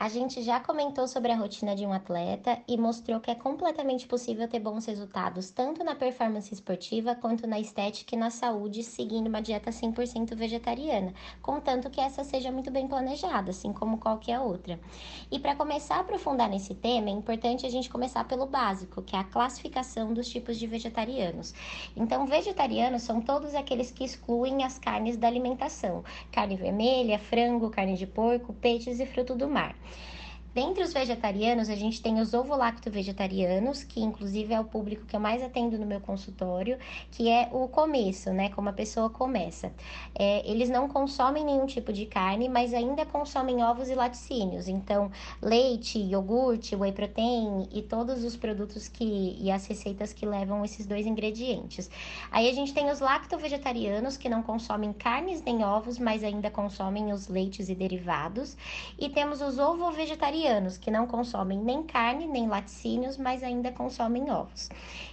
A 0.00 0.08
gente 0.08 0.42
já 0.42 0.60
comentou 0.60 1.08
sobre 1.08 1.32
a 1.32 1.36
rotina 1.36 1.74
de 1.74 1.84
um 1.84 1.92
atleta 1.92 2.56
e 2.68 2.78
mostrou 2.78 3.18
que 3.18 3.32
é 3.32 3.34
completamente 3.34 4.06
possível 4.06 4.46
ter 4.46 4.60
bons 4.60 4.86
resultados 4.86 5.50
tanto 5.50 5.82
na 5.82 5.96
performance 5.96 6.54
esportiva 6.54 7.16
quanto 7.16 7.48
na 7.48 7.58
estética 7.58 8.14
e 8.14 8.18
na 8.18 8.30
saúde 8.30 8.84
seguindo 8.84 9.26
uma 9.26 9.42
dieta 9.42 9.72
100% 9.72 10.36
vegetariana, 10.36 11.12
contanto 11.42 11.90
que 11.90 12.00
essa 12.00 12.22
seja 12.22 12.52
muito 12.52 12.70
bem 12.70 12.86
planejada, 12.86 13.50
assim 13.50 13.72
como 13.72 13.98
qualquer 13.98 14.38
outra. 14.38 14.78
E 15.32 15.38
para 15.40 15.56
começar 15.56 15.96
a 15.96 16.00
aprofundar 16.00 16.48
nesse 16.48 16.76
tema, 16.76 17.08
é 17.08 17.12
importante 17.12 17.66
a 17.66 17.70
gente 17.70 17.90
começar 17.90 18.22
pelo 18.22 18.46
básico, 18.46 19.02
que 19.02 19.16
é 19.16 19.18
a 19.18 19.24
classificação 19.24 20.14
dos 20.14 20.28
tipos 20.28 20.60
de 20.60 20.68
vegetarianos. 20.68 21.52
Então, 21.96 22.24
vegetarianos 22.24 23.02
são 23.02 23.20
todos 23.20 23.52
aqueles 23.52 23.90
que 23.90 24.04
excluem 24.04 24.62
as 24.62 24.78
carnes 24.78 25.16
da 25.16 25.26
alimentação: 25.26 26.04
carne 26.30 26.54
vermelha, 26.54 27.18
frango, 27.18 27.68
carne 27.68 27.96
de 27.96 28.06
porco, 28.06 28.52
peixes 28.52 29.00
e 29.00 29.06
fruto 29.06 29.34
do 29.34 29.48
mar. 29.48 29.74
Dentre 30.58 30.82
os 30.82 30.92
vegetarianos, 30.92 31.70
a 31.70 31.76
gente 31.76 32.02
tem 32.02 32.18
os 32.18 32.34
ovo-lacto-vegetarianos, 32.34 33.84
que 33.84 34.00
inclusive 34.00 34.52
é 34.52 34.58
o 34.58 34.64
público 34.64 35.06
que 35.06 35.14
eu 35.14 35.20
mais 35.20 35.40
atendo 35.40 35.78
no 35.78 35.86
meu 35.86 36.00
consultório, 36.00 36.76
que 37.12 37.28
é 37.28 37.48
o 37.52 37.68
começo, 37.68 38.32
né? 38.32 38.48
Como 38.48 38.68
a 38.68 38.72
pessoa 38.72 39.08
começa. 39.08 39.72
É, 40.18 40.42
eles 40.50 40.68
não 40.68 40.88
consomem 40.88 41.44
nenhum 41.44 41.64
tipo 41.64 41.92
de 41.92 42.06
carne, 42.06 42.48
mas 42.48 42.74
ainda 42.74 43.06
consomem 43.06 43.62
ovos 43.62 43.88
e 43.88 43.94
laticínios. 43.94 44.66
Então, 44.66 45.12
leite, 45.40 45.96
iogurte, 45.96 46.74
whey 46.74 46.90
protein 46.90 47.68
e 47.72 47.80
todos 47.80 48.24
os 48.24 48.36
produtos 48.36 48.88
que 48.88 49.38
e 49.40 49.52
as 49.52 49.64
receitas 49.64 50.12
que 50.12 50.26
levam 50.26 50.64
esses 50.64 50.86
dois 50.86 51.06
ingredientes. 51.06 51.88
Aí 52.32 52.50
a 52.50 52.52
gente 52.52 52.74
tem 52.74 52.90
os 52.90 52.98
lacto-vegetarianos, 52.98 54.16
que 54.16 54.28
não 54.28 54.42
consomem 54.42 54.92
carnes 54.92 55.40
nem 55.40 55.62
ovos, 55.62 56.00
mas 56.00 56.24
ainda 56.24 56.50
consomem 56.50 57.12
os 57.12 57.28
leites 57.28 57.68
e 57.68 57.76
derivados. 57.76 58.56
E 58.98 59.08
temos 59.08 59.40
os 59.40 59.56
ovo-vegetarianos 59.56 60.47
vegetarianos 60.48 60.78
que 60.78 60.90
não 60.90 61.06
consomem 61.06 61.58
nem 61.58 61.82
carne 61.82 62.26
nem 62.26 62.48
laticínios, 62.48 63.16
mas 63.16 63.42
ainda 63.42 63.70
consomem 63.70 64.30
ovos. 64.30 64.68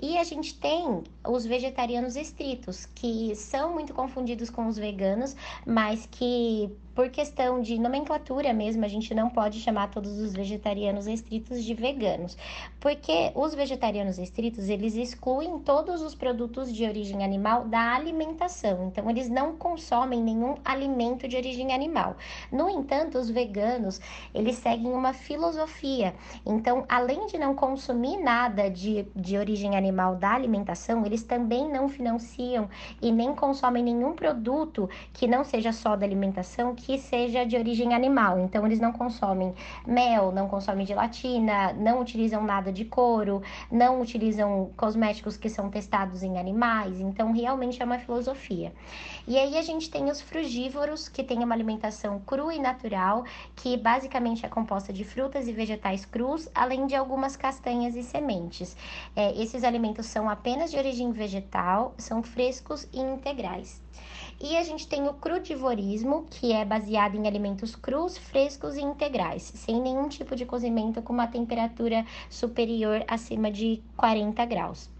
E 0.00 0.16
a 0.18 0.24
gente 0.24 0.54
tem 0.58 1.02
os 1.26 1.44
vegetarianos 1.44 2.16
estritos, 2.16 2.86
que 2.94 3.34
são 3.34 3.74
muito 3.74 3.92
confundidos 3.92 4.50
com 4.50 4.66
os 4.68 4.76
veganos, 4.76 5.34
mas 5.66 6.06
que 6.06 6.70
por 6.96 7.10
questão 7.10 7.60
de 7.60 7.78
nomenclatura 7.78 8.54
mesmo, 8.54 8.82
a 8.82 8.88
gente 8.88 9.14
não 9.14 9.28
pode 9.28 9.60
chamar 9.60 9.90
todos 9.90 10.18
os 10.18 10.32
vegetarianos 10.32 11.06
estritos 11.06 11.62
de 11.62 11.74
veganos, 11.74 12.38
porque 12.80 13.30
os 13.34 13.54
vegetarianos 13.54 14.18
estritos, 14.18 14.70
eles 14.70 14.96
excluem 14.96 15.58
todos 15.58 16.00
os 16.00 16.14
produtos 16.14 16.72
de 16.72 16.86
origem 16.86 17.22
animal 17.22 17.66
da 17.66 17.94
alimentação, 17.94 18.86
então 18.86 19.10
eles 19.10 19.28
não 19.28 19.54
consomem 19.56 20.22
nenhum 20.22 20.54
alimento 20.64 21.28
de 21.28 21.36
origem 21.36 21.74
animal. 21.74 22.16
No 22.50 22.70
entanto, 22.70 23.18
os 23.18 23.28
veganos, 23.28 24.00
eles 24.34 24.56
seguem 24.56 24.90
uma 24.90 25.12
filosofia, 25.12 26.14
então 26.46 26.86
além 26.88 27.26
de 27.26 27.36
não 27.36 27.54
consumir 27.54 28.16
nada 28.16 28.70
de, 28.70 29.06
de 29.14 29.36
origem 29.36 29.76
animal 29.76 30.16
da 30.16 30.32
alimentação, 30.32 31.04
eles 31.04 31.22
também 31.22 31.68
não 31.68 31.90
financiam 31.90 32.70
e 33.02 33.12
nem 33.12 33.34
consomem 33.34 33.84
nenhum 33.84 34.14
produto 34.14 34.88
que 35.12 35.26
não 35.26 35.44
seja 35.44 35.72
só 35.72 35.94
da 35.94 36.06
alimentação, 36.06 36.74
que 36.86 36.98
seja 36.98 37.44
de 37.44 37.56
origem 37.56 37.92
animal. 37.92 38.38
Então, 38.38 38.64
eles 38.64 38.78
não 38.78 38.92
consomem 38.92 39.52
mel, 39.84 40.30
não 40.30 40.46
consomem 40.46 40.86
gelatina, 40.86 41.72
não 41.72 42.00
utilizam 42.00 42.44
nada 42.44 42.72
de 42.72 42.84
couro, 42.84 43.42
não 43.72 44.00
utilizam 44.00 44.70
cosméticos 44.76 45.36
que 45.36 45.48
são 45.48 45.68
testados 45.68 46.22
em 46.22 46.38
animais. 46.38 47.00
Então, 47.00 47.32
realmente 47.32 47.82
é 47.82 47.84
uma 47.84 47.98
filosofia. 47.98 48.72
E 49.26 49.36
aí 49.36 49.58
a 49.58 49.62
gente 49.62 49.90
tem 49.90 50.08
os 50.08 50.20
frugívoros, 50.20 51.08
que 51.08 51.24
têm 51.24 51.42
uma 51.42 51.56
alimentação 51.56 52.20
crua 52.20 52.54
e 52.54 52.60
natural, 52.60 53.24
que 53.56 53.76
basicamente 53.76 54.46
é 54.46 54.48
composta 54.48 54.92
de 54.92 55.02
frutas 55.02 55.48
e 55.48 55.52
vegetais 55.52 56.04
crus, 56.04 56.48
além 56.54 56.86
de 56.86 56.94
algumas 56.94 57.34
castanhas 57.34 57.96
e 57.96 58.04
sementes. 58.04 58.76
É, 59.16 59.36
esses 59.42 59.64
alimentos 59.64 60.06
são 60.06 60.30
apenas 60.30 60.70
de 60.70 60.78
origem 60.78 61.10
vegetal, 61.10 61.94
são 61.98 62.22
frescos 62.22 62.86
e 62.92 63.00
integrais. 63.00 63.82
E 64.38 64.54
a 64.56 64.62
gente 64.62 64.86
tem 64.86 65.08
o 65.08 65.14
crudivorismo, 65.14 66.26
que 66.28 66.52
é 66.52 66.62
baseado 66.62 67.14
em 67.14 67.26
alimentos 67.26 67.74
crus, 67.74 68.18
frescos 68.18 68.76
e 68.76 68.82
integrais, 68.82 69.42
sem 69.42 69.80
nenhum 69.80 70.08
tipo 70.08 70.36
de 70.36 70.44
cozimento 70.44 71.00
com 71.00 71.12
uma 71.12 71.26
temperatura 71.26 72.04
superior 72.28 73.02
acima 73.08 73.50
de 73.50 73.82
40 73.96 74.44
graus. 74.44 74.90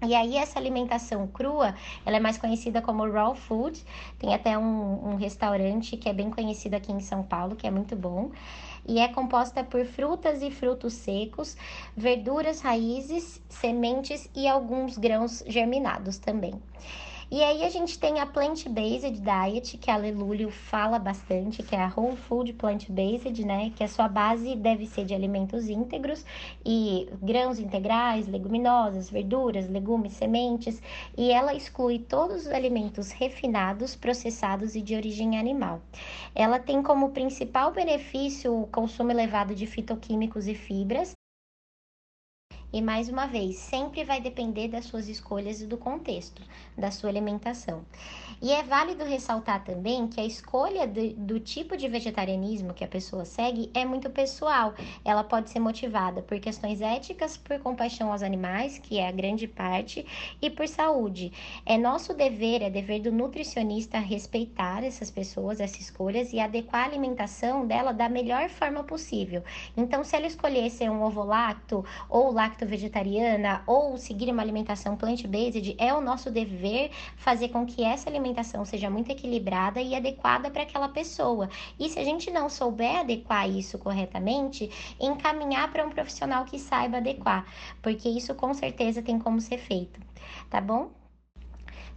E 0.00 0.14
aí 0.14 0.36
essa 0.36 0.60
alimentação 0.60 1.26
crua, 1.26 1.74
ela 2.06 2.18
é 2.18 2.20
mais 2.20 2.38
conhecida 2.38 2.80
como 2.80 3.10
raw 3.10 3.34
food. 3.34 3.84
Tem 4.16 4.32
até 4.32 4.56
um, 4.56 5.10
um, 5.10 5.16
restaurante 5.16 5.96
que 5.96 6.08
é 6.08 6.12
bem 6.12 6.30
conhecido 6.30 6.74
aqui 6.74 6.92
em 6.92 7.00
São 7.00 7.24
Paulo, 7.24 7.56
que 7.56 7.66
é 7.66 7.70
muito 7.70 7.96
bom. 7.96 8.30
E 8.86 9.00
é 9.00 9.08
composta 9.08 9.64
por 9.64 9.84
frutas 9.84 10.40
e 10.40 10.52
frutos 10.52 10.92
secos, 10.92 11.56
verduras, 11.96 12.60
raízes, 12.60 13.42
sementes 13.48 14.30
e 14.36 14.46
alguns 14.46 14.96
grãos 14.96 15.42
germinados 15.48 16.16
também. 16.18 16.54
E 17.30 17.42
aí 17.42 17.62
a 17.62 17.68
gente 17.68 17.98
tem 17.98 18.20
a 18.20 18.26
plant-based 18.26 19.20
diet, 19.20 19.76
que 19.76 19.90
a 19.90 19.98
Lelúlio 19.98 20.50
fala 20.50 20.98
bastante, 20.98 21.62
que 21.62 21.76
é 21.76 21.78
a 21.78 21.92
whole 21.94 22.16
food 22.16 22.54
plant-based, 22.54 23.44
né? 23.44 23.70
Que 23.76 23.84
a 23.84 23.88
sua 23.88 24.08
base 24.08 24.56
deve 24.56 24.86
ser 24.86 25.04
de 25.04 25.12
alimentos 25.12 25.68
íntegros 25.68 26.24
e 26.64 27.06
grãos 27.20 27.58
integrais, 27.58 28.26
leguminosas, 28.26 29.10
verduras, 29.10 29.68
legumes, 29.68 30.14
sementes, 30.14 30.80
e 31.18 31.30
ela 31.30 31.54
exclui 31.54 31.98
todos 31.98 32.46
os 32.46 32.48
alimentos 32.48 33.10
refinados, 33.10 33.94
processados 33.94 34.74
e 34.74 34.80
de 34.80 34.96
origem 34.96 35.38
animal. 35.38 35.82
Ela 36.34 36.58
tem 36.58 36.82
como 36.82 37.10
principal 37.10 37.72
benefício 37.72 38.58
o 38.58 38.66
consumo 38.68 39.10
elevado 39.10 39.54
de 39.54 39.66
fitoquímicos 39.66 40.48
e 40.48 40.54
fibras, 40.54 41.17
e 42.72 42.82
mais 42.82 43.08
uma 43.08 43.26
vez, 43.26 43.56
sempre 43.56 44.04
vai 44.04 44.20
depender 44.20 44.68
das 44.68 44.84
suas 44.84 45.08
escolhas 45.08 45.60
e 45.60 45.66
do 45.66 45.78
contexto 45.78 46.42
da 46.76 46.90
sua 46.90 47.08
alimentação. 47.08 47.82
E 48.40 48.52
é 48.52 48.62
válido 48.62 49.04
ressaltar 49.04 49.64
também 49.64 50.06
que 50.06 50.20
a 50.20 50.24
escolha 50.24 50.86
do, 50.86 51.12
do, 51.14 51.40
tipo 51.40 51.76
de 51.76 51.88
vegetarianismo 51.88 52.72
que 52.72 52.84
a 52.84 52.88
pessoa 52.88 53.24
segue 53.24 53.68
é 53.74 53.84
muito 53.84 54.08
pessoal. 54.10 54.74
Ela 55.04 55.24
pode 55.24 55.50
ser 55.50 55.58
motivada 55.58 56.22
por 56.22 56.38
questões 56.38 56.80
éticas, 56.80 57.36
por 57.36 57.58
compaixão 57.58 58.12
aos 58.12 58.22
animais, 58.22 58.78
que 58.78 58.98
é 58.98 59.08
a 59.08 59.12
grande 59.12 59.48
parte, 59.48 60.06
e 60.40 60.48
por 60.48 60.68
saúde. 60.68 61.32
É 61.66 61.76
nosso 61.76 62.14
dever, 62.14 62.62
é 62.62 62.70
dever 62.70 63.00
do 63.00 63.10
nutricionista 63.10 63.98
respeitar 63.98 64.84
essas 64.84 65.10
pessoas, 65.10 65.58
essas 65.58 65.80
escolhas 65.80 66.32
e 66.32 66.38
adequar 66.38 66.82
a 66.82 66.86
alimentação 66.86 67.66
dela 67.66 67.92
da 67.92 68.08
melhor 68.08 68.48
forma 68.48 68.84
possível. 68.84 69.42
Então, 69.76 70.04
se 70.04 70.14
ela 70.14 70.26
escolher 70.28 70.70
ser 70.70 70.88
um 70.88 71.02
ovo 71.02 71.24
lacto 71.24 71.84
ou 72.08 72.30
lacto 72.30 72.57
vegetariana 72.66 73.62
ou 73.66 73.96
seguir 73.96 74.30
uma 74.30 74.42
alimentação 74.42 74.96
plant-based, 74.96 75.76
é 75.78 75.92
o 75.92 76.00
nosso 76.00 76.30
dever 76.30 76.90
fazer 77.16 77.48
com 77.48 77.66
que 77.66 77.82
essa 77.82 78.08
alimentação 78.08 78.64
seja 78.64 78.88
muito 78.88 79.10
equilibrada 79.10 79.80
e 79.80 79.94
adequada 79.94 80.50
para 80.50 80.62
aquela 80.62 80.88
pessoa. 80.88 81.48
E 81.78 81.88
se 81.88 81.98
a 81.98 82.04
gente 82.04 82.30
não 82.30 82.48
souber 82.48 83.00
adequar 83.00 83.48
isso 83.48 83.78
corretamente, 83.78 84.70
encaminhar 85.00 85.70
para 85.72 85.86
um 85.86 85.90
profissional 85.90 86.44
que 86.44 86.58
saiba 86.58 86.98
adequar, 86.98 87.46
porque 87.82 88.08
isso 88.08 88.34
com 88.34 88.52
certeza 88.54 89.02
tem 89.02 89.18
como 89.18 89.40
ser 89.40 89.58
feito, 89.58 90.00
tá 90.50 90.60
bom? 90.60 90.90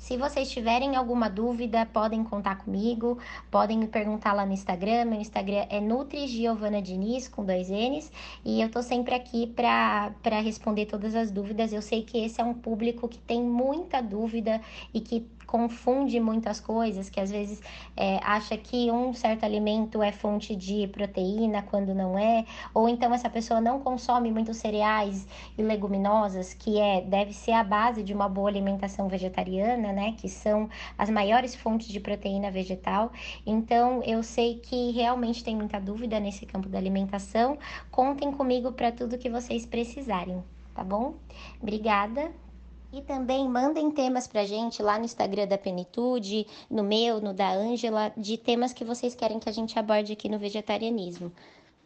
Se 0.00 0.16
vocês 0.16 0.50
tiverem 0.50 0.96
alguma 0.96 1.28
dúvida, 1.28 1.84
podem 1.84 2.24
contar 2.24 2.56
comigo, 2.56 3.18
podem 3.50 3.76
me 3.76 3.86
perguntar 3.86 4.32
lá 4.32 4.46
no 4.46 4.52
Instagram. 4.54 5.04
Meu 5.04 5.20
Instagram 5.20 5.66
é 5.68 5.78
Nutri 5.78 6.26
Diniz, 6.82 7.28
com 7.28 7.44
dois 7.44 7.68
N's, 7.68 8.10
e 8.42 8.62
eu 8.62 8.70
tô 8.70 8.82
sempre 8.82 9.14
aqui 9.14 9.46
para 9.46 10.40
responder 10.42 10.86
todas 10.86 11.14
as 11.14 11.30
dúvidas. 11.30 11.70
Eu 11.70 11.82
sei 11.82 12.02
que 12.02 12.16
esse 12.16 12.40
é 12.40 12.44
um 12.44 12.54
público 12.54 13.06
que 13.08 13.18
tem 13.18 13.42
muita 13.42 14.00
dúvida 14.00 14.62
e 14.94 15.02
que 15.02 15.20
confunde 15.50 16.20
muitas 16.20 16.60
coisas, 16.60 17.10
que 17.10 17.18
às 17.18 17.28
vezes 17.28 17.60
é, 17.96 18.20
acha 18.22 18.56
que 18.56 18.88
um 18.88 19.12
certo 19.12 19.42
alimento 19.42 20.00
é 20.00 20.12
fonte 20.12 20.54
de 20.54 20.86
proteína 20.86 21.60
quando 21.60 21.92
não 21.92 22.16
é, 22.16 22.44
ou 22.72 22.88
então 22.88 23.12
essa 23.12 23.28
pessoa 23.28 23.60
não 23.60 23.80
consome 23.80 24.30
muitos 24.30 24.58
cereais 24.58 25.26
e 25.58 25.62
leguminosas, 25.62 26.54
que 26.54 26.78
é 26.78 27.00
deve 27.00 27.32
ser 27.32 27.50
a 27.50 27.64
base 27.64 28.04
de 28.04 28.14
uma 28.14 28.28
boa 28.28 28.48
alimentação 28.48 29.08
vegetariana, 29.08 29.92
né? 29.92 30.14
Que 30.16 30.28
são 30.28 30.70
as 30.96 31.10
maiores 31.10 31.56
fontes 31.56 31.88
de 31.88 31.98
proteína 31.98 32.48
vegetal. 32.48 33.10
Então 33.44 34.04
eu 34.04 34.22
sei 34.22 34.60
que 34.60 34.92
realmente 34.92 35.42
tem 35.42 35.56
muita 35.56 35.80
dúvida 35.80 36.20
nesse 36.20 36.46
campo 36.46 36.68
da 36.68 36.78
alimentação. 36.78 37.58
Contem 37.90 38.30
comigo 38.30 38.70
para 38.70 38.92
tudo 38.92 39.18
que 39.18 39.28
vocês 39.28 39.66
precisarem, 39.66 40.44
tá 40.76 40.84
bom? 40.84 41.14
Obrigada 41.60 42.30
e 42.92 43.00
também 43.02 43.48
mandem 43.48 43.90
temas 43.90 44.26
pra 44.26 44.44
gente 44.44 44.82
lá 44.82 44.98
no 44.98 45.04
Instagram 45.04 45.46
da 45.46 45.56
Penitude, 45.56 46.46
no 46.68 46.82
meu, 46.82 47.20
no 47.20 47.32
da 47.32 47.50
Ângela, 47.52 48.12
de 48.16 48.36
temas 48.36 48.72
que 48.72 48.84
vocês 48.84 49.14
querem 49.14 49.38
que 49.38 49.48
a 49.48 49.52
gente 49.52 49.78
aborde 49.78 50.12
aqui 50.12 50.28
no 50.28 50.38
vegetarianismo. 50.38 51.32